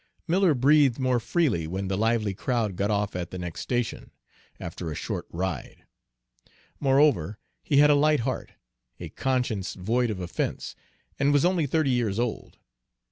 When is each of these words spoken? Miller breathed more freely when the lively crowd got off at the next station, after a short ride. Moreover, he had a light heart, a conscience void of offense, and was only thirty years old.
Miller 0.27 0.55
breathed 0.55 0.97
more 0.97 1.19
freely 1.19 1.67
when 1.67 1.87
the 1.87 1.95
lively 1.95 2.33
crowd 2.33 2.75
got 2.75 2.89
off 2.89 3.15
at 3.15 3.29
the 3.29 3.37
next 3.37 3.61
station, 3.61 4.09
after 4.59 4.89
a 4.89 4.95
short 4.95 5.27
ride. 5.29 5.85
Moreover, 6.79 7.37
he 7.61 7.77
had 7.77 7.91
a 7.91 7.93
light 7.93 8.21
heart, 8.21 8.53
a 8.99 9.09
conscience 9.09 9.75
void 9.75 10.09
of 10.09 10.19
offense, 10.19 10.75
and 11.19 11.31
was 11.31 11.45
only 11.45 11.67
thirty 11.67 11.91
years 11.91 12.17
old. 12.17 12.57